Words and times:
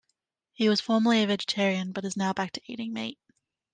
He 0.53 0.67
was 0.67 0.81
formerly 0.81 1.21
a 1.21 1.27
vegetarian, 1.27 1.91
but 1.91 2.05
is 2.05 2.17
now 2.17 2.33
back 2.33 2.53
to 2.53 2.61
eating 2.65 2.91
meat. 2.91 3.19